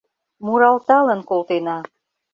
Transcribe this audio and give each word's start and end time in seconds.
Муралталын 0.45 1.21
колтена. 1.29 1.77